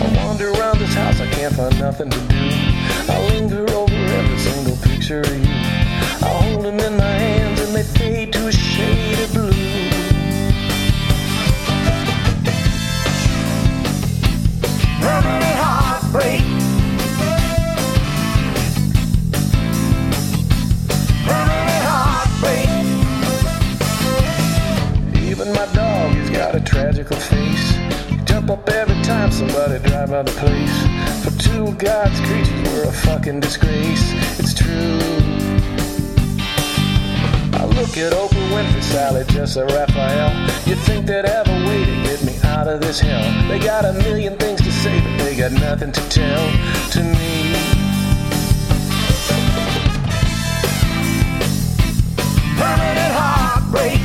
[0.04, 2.50] I wander around this house, I can't find nothing to do.
[3.08, 5.54] I linger over every single picture of you.
[6.22, 9.54] I hold them in my hands and they fade to a shade of blue.
[26.54, 27.78] got a tragical face.
[28.12, 31.24] You Jump up every time somebody drive by the place.
[31.24, 34.12] For two God's creatures we're a fucking disgrace.
[34.40, 35.00] It's true.
[37.60, 40.32] I look at Oprah Winfrey, Sally Jessa, Raphael.
[40.68, 43.48] You think they'd have a way to get me out of this hell?
[43.48, 46.52] They got a million things to say, but they got nothing to tell
[46.92, 47.54] to me.
[52.58, 54.03] Permanent heartbreak.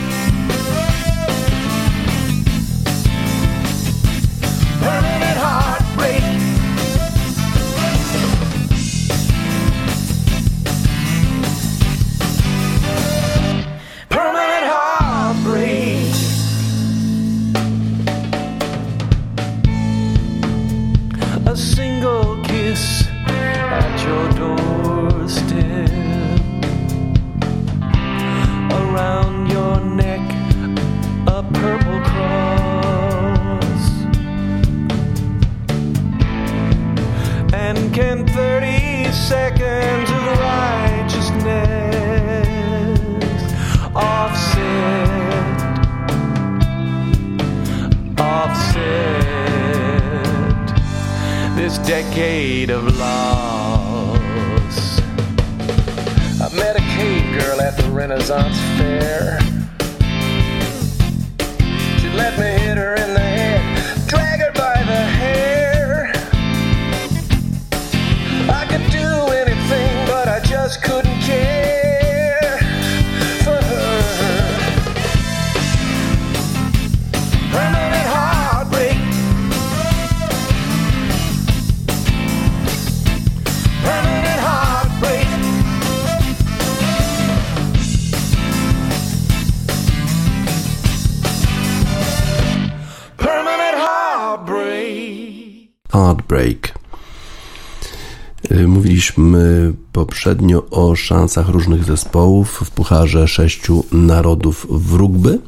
[98.66, 105.38] Mówiliśmy poprzednio o szansach różnych zespołów w Pucharze Sześciu Narodów w rugby.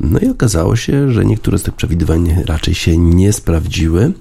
[0.00, 4.12] No i okazało się, że niektóre z tych przewidywań raczej się nie sprawdziły,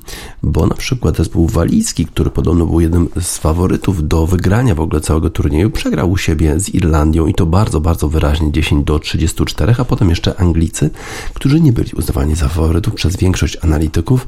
[0.44, 5.02] bo na przykład zespół walijski, który podobno był jednym z faworytów do wygrania w ogóle
[5.02, 9.76] całego turnieju, przegrał u siebie z Irlandią i to bardzo, bardzo wyraźnie 10 do 34,
[9.78, 10.90] a potem jeszcze Anglicy,
[11.34, 14.28] którzy nie byli uznawani za faworytów przez większość analityków,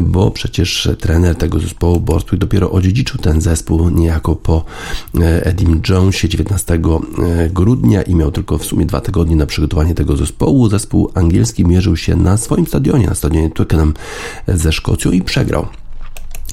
[0.00, 4.64] bo przecież trener tego zespołu Bortwick dopiero odziedziczył ten zespół niejako po
[5.20, 6.80] e, Edim Jonesie 19 e,
[7.50, 10.68] grudnia i miał tylko w sumie dwa tygodnie na przygotowanie tego zespołu.
[10.78, 13.94] Zespół angielski mierzył się na swoim stadionie, na stadionie Twickenham
[14.48, 15.66] ze Szkocją i przegrał.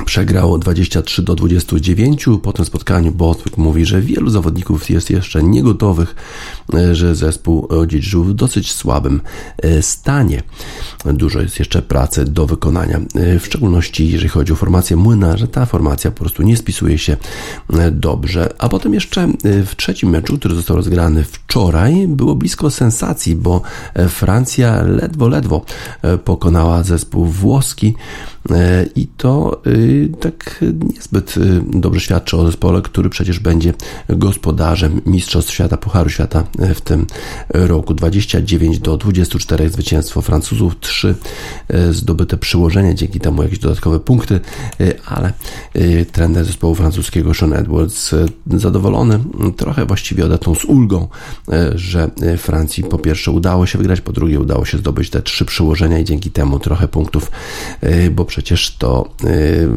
[0.04, 2.26] Przegrał 23 do 29.
[2.43, 6.16] Po tym spotkaniu Botwick mówi, że wielu zawodników jest jeszcze niegotowych,
[6.74, 9.22] e, że zespół odziedziczył w dosyć słabym
[9.58, 10.43] e, stanie.
[11.06, 15.48] Dużo jest jeszcze pracy do wykonania, e, w szczególności jeżeli chodzi o formację młyna, że
[15.48, 17.18] ta formacja po prostu nie spisuje się
[17.91, 18.54] dobrze.
[18.58, 23.62] A potem jeszcze w trzecim meczu, który został rozgrany wczoraj, było blisko sensacji, bo
[24.10, 25.66] Francja ledwo, ledwo
[26.26, 27.96] pokonała zespół włoski
[28.96, 29.62] i to
[30.20, 30.66] tak
[30.96, 33.74] niezbyt y, dobrze świadczy o zespole, który przecież będzie
[34.10, 37.08] gospodarzem Mistrzostw Świata, Pucharu Świata y, w tym
[37.50, 37.93] roku.
[37.93, 41.16] 29 do 24 zwycięstwo Francuzów, 3
[41.74, 44.39] y, zdobyte przyłożenie, dzięki temu jakieś dodatkowe punkty,
[45.06, 45.34] ale
[46.12, 48.16] trener zespołu francuskiego Sean Edwards
[48.54, 49.20] zadowolony,
[49.58, 51.08] trochę właściwie odetą z ulgą,
[51.76, 56.00] że Francji po pierwsze udało się wygrać, po drugie udało się zdobyć te trzy przyłożenia
[56.00, 57.32] i dzięki temu trochę punktów,
[58.12, 59.10] bo przecież to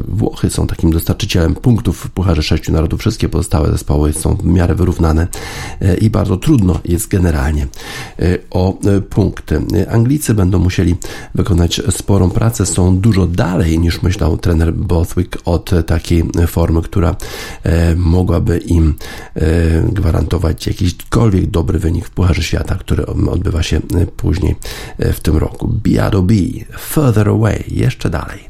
[0.08, 3.00] Włochy są takim dostarczycielem punktów w Pucharze Sześciu Narodów.
[3.00, 5.26] Wszystkie pozostałe zespoły są w miarę wyrównane
[5.80, 8.78] e, i bardzo trudno jest generalnie e, o
[9.10, 9.62] punkty.
[9.90, 10.96] Anglicy będą musieli
[11.34, 17.16] wykonać sporą pracę, są dużo dalej niż myślał trener Bothwick od takiej formy, która
[17.96, 18.94] mogłaby im
[19.92, 23.80] gwarantować jakiśkolwiek dobry wynik w Pucharze Świata, który odbywa się
[24.16, 24.56] później
[24.98, 25.68] w tym roku.
[25.68, 26.34] B.R.O.B.
[26.78, 28.47] Further Away, jeszcze dalej.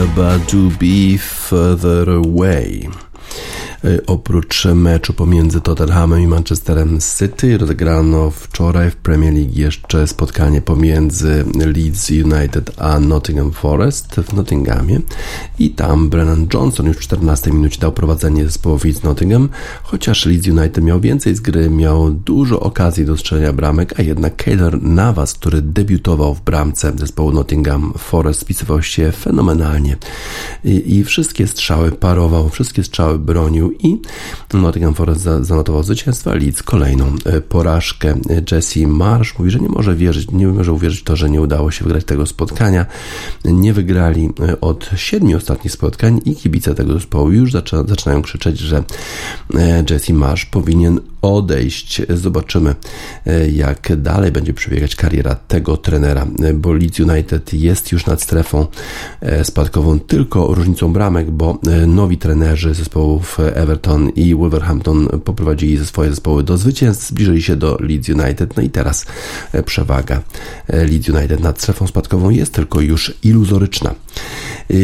[0.00, 2.88] About to be further away.
[3.84, 10.62] Y, oprócz meczu pomiędzy Tottenhamem i Manchesterem City rozegrano wczoraj w Premier League jeszcze spotkanie
[10.62, 15.00] pomiędzy Leeds United a Nottingham Forest w Nottinghamie.
[15.58, 19.48] I tam Brennan Johnson już w 14 minucie dał prowadzenie zespołowi z Nottingham,
[19.82, 24.36] chociaż Leeds United miał więcej z gry, miał dużo okazji do strzelenia bramek, a jednak
[24.36, 29.96] Keylor Navas, który debiutował w bramce zespołu Nottingham Forest spisywał się fenomenalnie.
[30.64, 34.00] I, i wszystkie strzały parował, wszystkie strzały bronił i
[34.54, 38.20] Nottingham Forest zanotował zwycięstwo, Leeds kolejną e, porażkę.
[38.52, 41.70] Jesse Marsh mówi, że nie może wierzyć, nie może uwierzyć w to, że nie udało
[41.70, 42.86] się wygrać tego spotkania.
[43.44, 47.52] Nie wygrali e, od siedmiu ostatnich spotkań i kibice tego zespołu już
[47.86, 48.84] zaczynają krzyczeć, że
[49.54, 52.02] e, Jesse Marsh powinien odejść.
[52.08, 52.74] Zobaczymy,
[53.52, 58.66] jak dalej będzie przebiegać kariera tego trenera, bo Leeds United jest już nad strefą
[59.42, 66.58] spadkową tylko różnicą bramek, bo nowi trenerzy zespołów Everton i Wolverhampton poprowadzili swoje zespoły do
[66.58, 69.06] zwycięstw, zbliżyli się do Leeds United, no i teraz
[69.52, 70.22] e, przewaga
[70.68, 73.90] e, Leeds United nad strefą spadkową jest tylko już iluzoryczna.
[73.90, 74.74] E,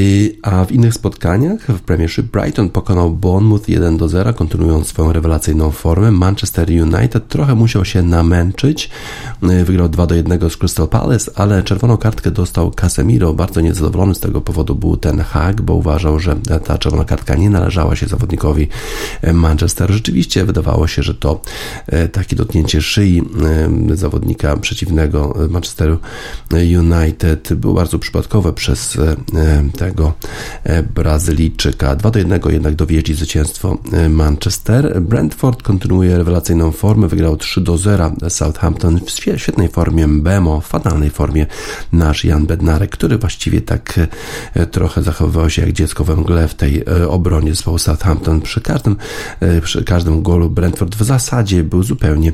[0.42, 5.70] a w innych spotkaniach w Premiership Brighton pokonał Bournemouth 1 do 0, kontynuując swoją rewelacyjną
[5.70, 6.10] formę.
[6.10, 8.90] Manchester United trochę musiał się namęczyć,
[9.64, 13.32] wygrał 2 do 1 z Crystal Palace, ale czerwoną kartkę dostał Casemiro.
[13.32, 17.50] Bardzo niezadowolony z tego powodu był ten Hag, bo uważał, że ta czerwona kartka nie
[17.50, 18.65] należała się zawodnikowi
[19.22, 19.92] E, Manchester.
[19.92, 21.40] Rzeczywiście wydawało się, że to
[21.86, 23.22] e, takie dotknięcie szyi
[23.92, 25.98] e, zawodnika przeciwnego Manchesteru
[26.52, 28.98] United było bardzo przypadkowe przez
[29.78, 30.12] tego
[30.94, 31.96] Brazylijczyka.
[31.96, 33.78] 2 do 1 jednak dowiedzi zwycięstwo
[34.10, 35.02] Manchester.
[35.02, 41.10] Brentford kontynuuje rewelacyjną formę, wygrał 3 do 0 Southampton w świetnej formie Bemo, w fatalnej
[41.10, 41.46] formie
[41.92, 44.00] nasz Jan Bednarek, który właściwie tak
[44.70, 48.96] trochę zachowywał się jak dziecko we mgle w tej obronie zespołu Southampton przy każdym,
[49.40, 52.32] e, przy każdym golu Brentford w zasadzie był zupełnie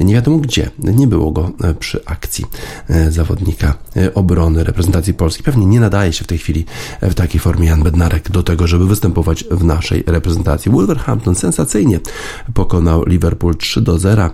[0.00, 0.70] nie wiadomo gdzie.
[0.78, 2.44] Nie było go e, przy akcji
[2.88, 3.74] e, zawodnika
[4.14, 5.42] obrony reprezentacji Polski.
[5.42, 6.64] Pewnie nie nadaje się w tej chwili
[7.02, 10.72] w takiej formie Jan Bednarek do tego, żeby występować w naszej reprezentacji.
[10.72, 12.00] Wolverhampton sensacyjnie
[12.54, 14.30] pokonał Liverpool 3 do 0.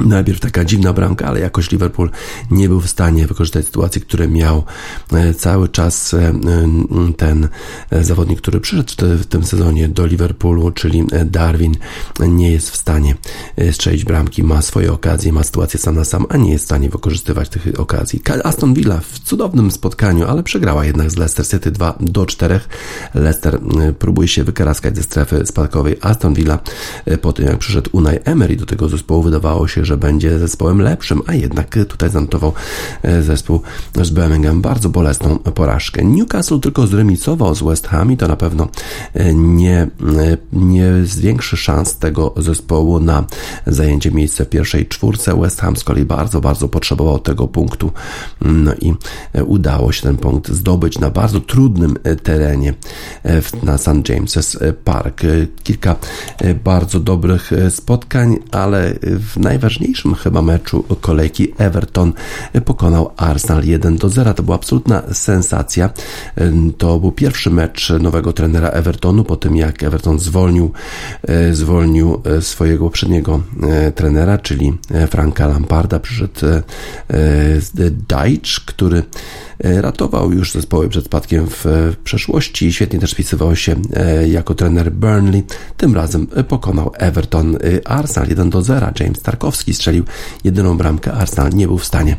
[0.00, 2.10] Najpierw taka dziwna bramka, ale jakoś Liverpool
[2.50, 4.64] nie był w stanie wykorzystać sytuacji, które miał
[5.12, 6.34] e, cały czas e,
[7.16, 7.48] ten
[7.90, 11.74] e, zawodnik, który przyszedł w tym sezonie do Liverpoolu, czyli Darwin,
[12.20, 13.14] nie jest w stanie
[13.72, 16.90] strzelić bramki, ma swoje okazje, ma sytuację sam na sam, a nie jest w stanie
[16.90, 18.22] wykorzystywać tych okazji.
[18.44, 22.60] Aston Villa w cudownym spotkaniu, ale przegrała jednak z Leicester City 2 do 4.
[23.14, 23.60] Leicester
[23.98, 25.96] próbuje się wykaraskać ze strefy spadkowej.
[26.00, 26.58] Aston Villa
[27.20, 31.22] po tym jak przyszedł Unai Emery do tego zespołu wydawało się, że będzie zespołem lepszym,
[31.26, 32.52] a jednak tutaj zanotował
[33.02, 33.60] e, zespół
[34.02, 36.04] z Birmingham bardzo bolesną porażkę.
[36.04, 38.68] Newcastle tylko zremisował z West Ham i to na pewno
[39.14, 39.88] e, nie, e,
[40.52, 43.24] nie zwiększy szans tego zespołu na
[43.66, 45.40] zajęcie miejsca w pierwszej czwórce.
[45.40, 47.92] West Ham z kolei bardzo, bardzo potrzebował tego punktu
[48.40, 48.94] no i
[49.46, 52.74] udało się ten punkt zdobyć na bardzo trudnym terenie
[53.62, 53.88] na St.
[53.88, 55.20] James's Park.
[55.62, 55.96] Kilka
[56.64, 59.36] bardzo dobrych spotkań, ale w
[59.80, 62.12] najważniejszym chyba meczu kolejki Everton
[62.64, 64.34] pokonał Arsenal 1 do 0.
[64.34, 65.90] To była absolutna sensacja.
[66.78, 70.72] To był pierwszy mecz nowego trenera Evertonu po tym jak Everton zwolnił,
[71.22, 74.72] e, zwolnił e, swojego poprzedniego e, trenera, czyli
[75.10, 76.00] Franka Lamparda.
[76.00, 76.40] Przyszedł
[78.08, 79.02] Deitch, który
[79.58, 81.64] ratował już zespoły przed spadkiem w
[82.04, 82.72] przeszłości.
[82.72, 83.76] Świetnie też spisywał się
[84.28, 85.42] jako trener Burnley.
[85.76, 88.86] Tym razem pokonał Everton Arsenal 1 do 0.
[89.00, 90.04] James Tarkowski strzelił
[90.44, 91.12] jedyną bramkę.
[91.12, 92.16] Arsenal nie był w stanie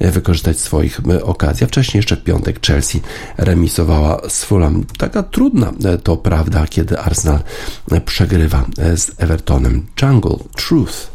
[0.00, 1.64] wykorzystać swoich okazji.
[1.64, 3.00] A wcześniej jeszcze w piątek Chelsea
[3.36, 4.84] remisowała z Fulham.
[4.98, 5.72] Taka trudna
[6.02, 7.40] to prawda, kiedy Arsenal
[8.04, 8.64] przegrywa
[8.96, 9.86] z Evertonem.
[10.02, 11.10] Jungle Truth.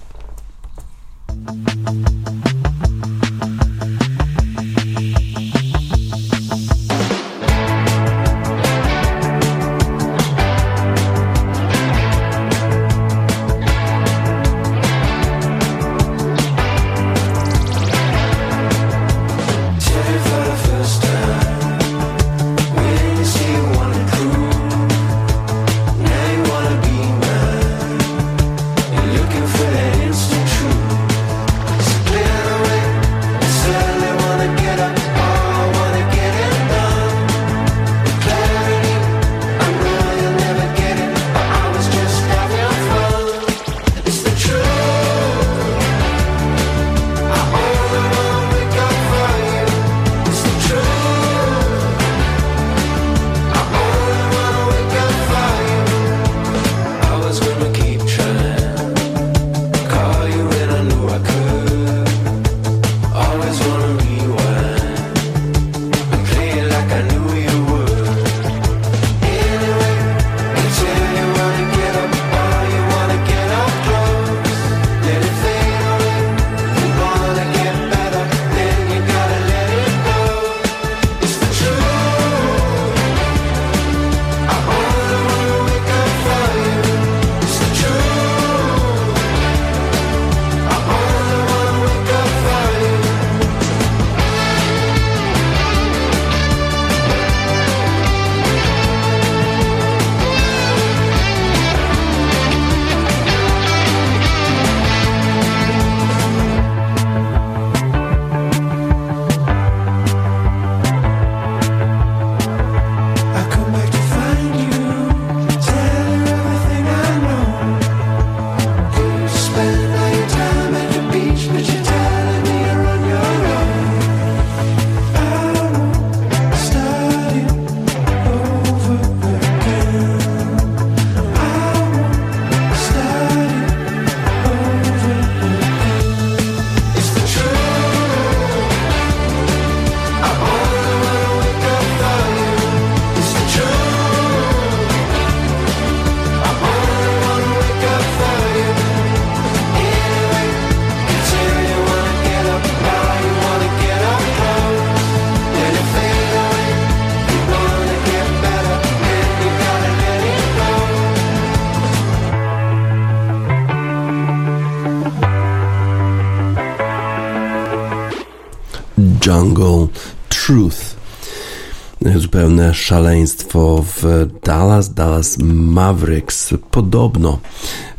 [172.76, 174.94] Szaleństwo w Dallas.
[174.94, 177.40] Dallas Mavericks podobno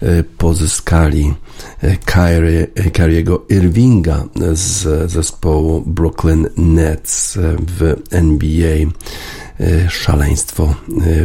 [0.02, 1.34] e, pozyskali
[1.82, 7.38] e, Kyriego Irvinga z zespołu Brooklyn Nets
[7.76, 8.76] w NBA.
[9.60, 10.74] E, szaleństwo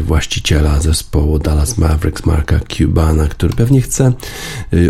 [0.02, 4.14] właściciela zespołu Dallas Mavericks, Marka Cubana, który pewnie chce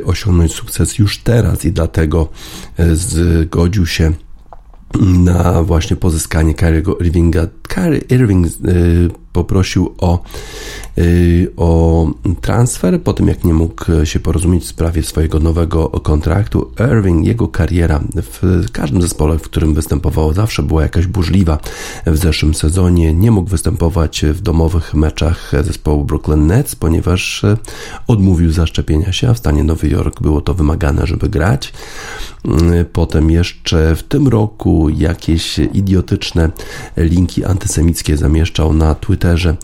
[0.05, 2.29] osiągnąć sukces już teraz i dlatego
[2.93, 4.11] zgodził się
[4.99, 7.47] na właśnie pozyskanie Kyriego Irvinga.
[7.75, 8.51] Kyrie Irving y,
[9.33, 10.23] poprosił o,
[10.97, 12.07] y, o
[12.41, 16.71] transfer po tym, jak nie mógł się porozumieć w sprawie swojego nowego kontraktu.
[16.91, 21.59] Irving, jego kariera w każdym zespole, w którym występował, zawsze była jakaś burzliwa.
[22.05, 27.45] W zeszłym sezonie nie mógł występować w domowych meczach zespołu Brooklyn Nets, ponieważ
[28.07, 31.73] odmówił zaszczepienia się, a w stanie Nowy Jork było to wymagane, żeby grać.
[32.93, 36.49] Potem jeszcze w tym roku jakieś idiotyczne
[36.97, 39.55] linki antysemickie zamieszczał na Twitterze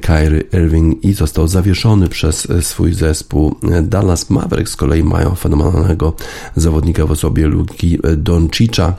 [0.00, 3.54] Kyrie Irving i został zawieszony przez swój zespół.
[3.82, 6.12] Dallas Mavericks z kolei mają fenomenalnego
[6.56, 8.94] zawodnika w osobie Luki Doncicza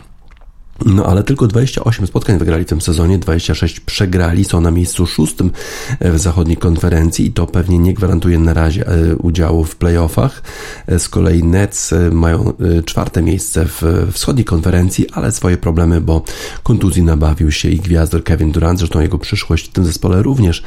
[0.85, 5.51] no ale tylko 28 spotkań wygrali w tym sezonie, 26 przegrali, są na miejscu szóstym
[6.01, 10.43] w zachodniej konferencji i to pewnie nie gwarantuje na razie e, udziału w playoffach.
[10.87, 12.53] E, z kolei Nets e, mają
[12.85, 16.23] czwarte miejsce w wschodniej konferencji, ale swoje problemy, bo
[16.63, 20.63] kontuzji nabawił się i gwiazdor Kevin Durant, zresztą jego przyszłość w tym zespole również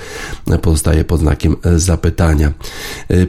[0.62, 2.52] pozostaje pod znakiem zapytania.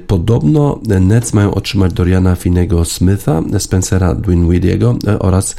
[0.08, 5.56] Podobno Nets mają otrzymać Doriana Finego Smitha, Spencera Dwinwidiego oraz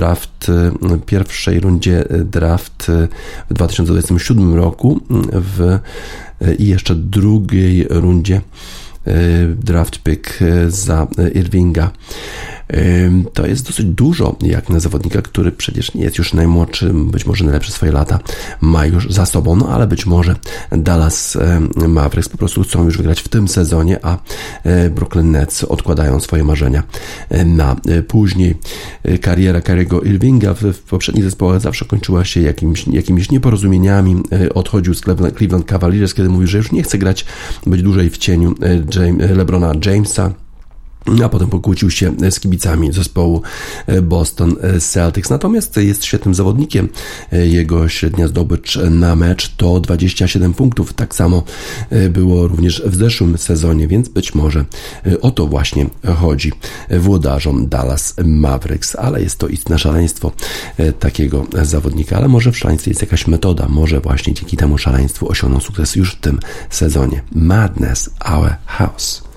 [0.00, 3.08] draft, y, pierwszej rundzie draft y,
[3.50, 5.00] w 2027 roku
[5.32, 5.78] w,
[6.42, 8.40] y, i jeszcze drugiej rundzie
[9.56, 10.38] draft pick
[10.68, 11.90] za Irvinga.
[13.34, 17.44] To jest dosyć dużo, jak na zawodnika, który przecież nie jest już najmłodszy, być może
[17.44, 18.18] najlepsze swoje lata
[18.60, 20.36] ma już za sobą, no ale być może
[20.70, 21.38] Dallas
[21.88, 24.18] Mavericks po prostu chcą już wygrać w tym sezonie, a
[24.64, 26.82] e, Brooklyn Nets odkładają swoje marzenia
[27.28, 28.54] e, na e, później.
[29.20, 34.16] Kariera Kariego Irvinga w, poprzednich zespołach zawsze kończyła się jakimiś, jakimiś nieporozumieniami.
[34.54, 35.00] Odchodził z
[35.36, 37.24] Cleveland Cavaliers, kiedy mówił, że już nie chce grać,
[37.66, 38.54] być dłużej w cieniu
[38.94, 40.32] James, LeBrona Jamesa
[41.24, 43.42] a potem pokłócił się z kibicami zespołu
[43.86, 45.30] e, Boston Celtics.
[45.30, 46.88] Natomiast jest świetnym zawodnikiem.
[47.32, 50.92] E, jego średnia zdobycz na mecz to 27 punktów.
[50.92, 51.42] Tak samo
[51.90, 54.64] e, było również w zeszłym sezonie, więc być może
[55.20, 55.86] o to właśnie
[56.16, 56.52] chodzi
[56.90, 60.32] włodarzom Dallas Mavericks, ale jest to istne szaleństwo
[60.98, 65.60] takiego zawodnika, ale może w szaleństwie jest jakaś metoda, może właśnie dzięki temu szaleństwu osiągną
[65.60, 66.38] sukces już w tym
[66.70, 67.22] sezonie.
[67.32, 69.29] Madness Our House.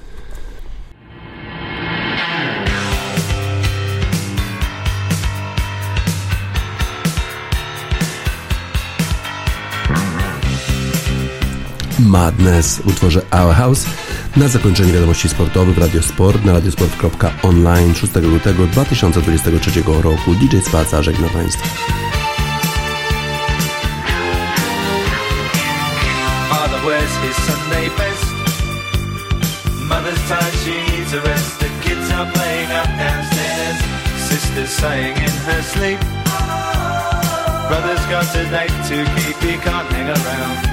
[11.99, 13.85] Madness w utworze Our House.
[14.37, 20.35] Na zakończenie wiadomości sportowych w Radiosport na radiosport.online 6 lutego 2023 roku.
[20.35, 21.67] DJ Spaca żegna Państwa.
[29.89, 31.59] Mother's tired, she needs a rest.
[31.59, 33.77] The kids are playing up downstairs.
[34.17, 35.99] Sister's sighing in her sleep.
[37.67, 40.72] Brother's got a date to keep, he can't hang around.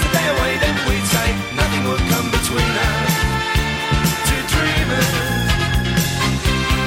[0.00, 0.52] the day away,
[0.86, 1.06] we'd
[1.54, 3.14] nothing will come between us.
[4.28, 5.12] Two dreamers.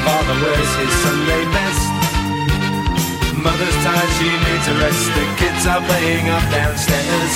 [0.04, 1.84] Father wears his Sunday best.
[3.38, 5.06] Mother's tired, she needs a rest.
[5.16, 7.32] The kids are playing up downstairs.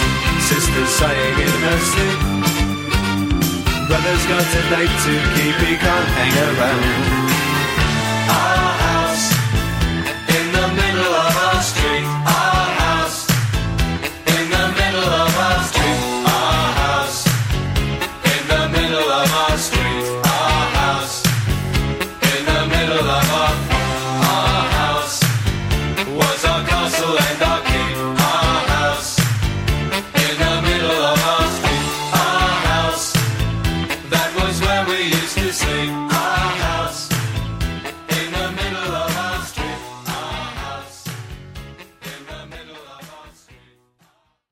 [0.98, 2.20] Sighing in her sleep.
[3.88, 6.84] Brother's got a date to keep, he can't hang around.
[8.30, 9.01] Ah, ah.